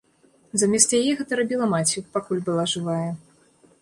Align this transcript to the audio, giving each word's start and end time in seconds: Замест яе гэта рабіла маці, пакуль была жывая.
Замест 0.61 0.95
яе 0.99 1.11
гэта 1.19 1.39
рабіла 1.39 1.65
маці, 1.75 2.05
пакуль 2.17 2.43
была 2.49 2.63
жывая. 2.73 3.05